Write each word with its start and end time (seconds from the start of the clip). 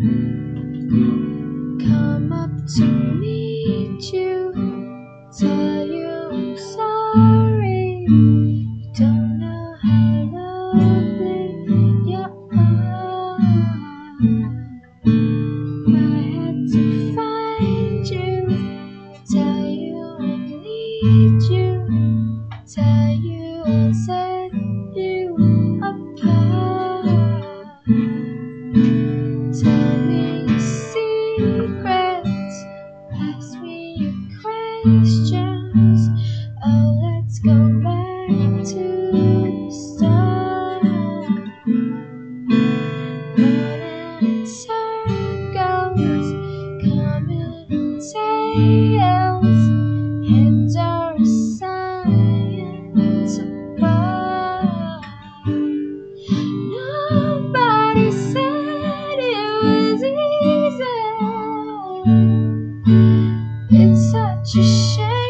Come 0.00 1.82
up 2.32 2.48
to 2.76 2.99
questions. 34.82 36.08
Oh, 36.64 37.00
let's 37.02 37.38
go 37.40 37.56
back 37.82 38.64
to 38.70 39.10
the 39.12 39.70
start. 39.70 40.82
Running 43.38 44.22
in 44.22 44.46
circles, 44.46 46.28
coming 46.84 47.66
in 47.70 48.00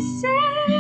said 0.01 0.80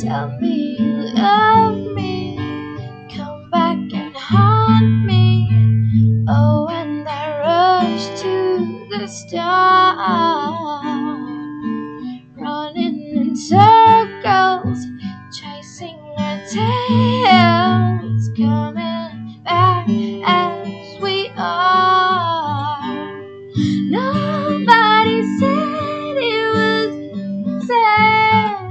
Tell 0.00 0.28
me 0.40 0.76
you 0.78 0.92
love 1.14 1.78
me, 1.94 2.36
come 3.14 3.50
back 3.50 3.76
and 3.92 4.14
haunt 4.16 5.04
me. 5.06 5.48
Oh, 6.28 6.68
and 6.70 7.08
I 7.08 7.40
rush 7.40 8.20
to 8.22 8.88
the 8.90 9.08
start, 9.08 9.98
running 12.36 13.16
in 13.16 13.36
circles, 13.36 14.78
chasing 15.38 15.98
our 16.18 16.40
tails, 16.48 18.28
Nobody 23.90 25.22
said 25.38 26.16
it 26.18 26.46
was 26.54 27.66
sad. 27.66 28.68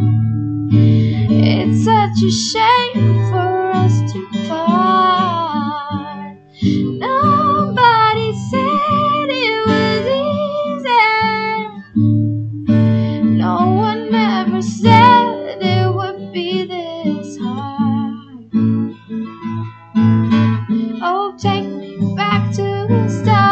It's 1.30 1.84
such 1.84 2.22
a 2.24 2.32
shame 2.32 3.16
for 3.32 3.72
us 3.74 4.14
to 4.14 4.20
part. 4.48 6.38
Nobody 6.62 8.34
said 8.52 9.28
it 9.30 9.68
was 9.68 10.06
easy. 11.98 13.28
No 13.38 13.56
one 13.76 14.14
ever 14.14 14.62
said 14.62 15.58
it 15.60 15.96
would 15.96 16.32
be 16.32 16.64
this 16.66 17.40
hard. 17.40 18.52
Oh, 21.02 21.36
take 21.40 21.66
me 21.66 22.16
back 22.16 22.52
to 22.54 22.86
the 22.88 23.10
start. 23.10 23.47